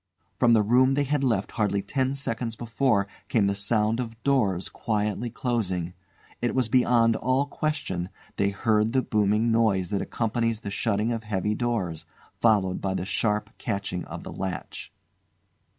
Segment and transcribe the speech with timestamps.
[0.39, 4.67] From the room they had left hardly ten seconds before came the sound of doors
[4.67, 5.93] quietly closing.
[6.41, 11.23] It was beyond all question; they heard the booming noise that accompanies the shutting of
[11.23, 12.05] heavy doors,
[12.39, 14.91] followed by the sharp catching of the latch.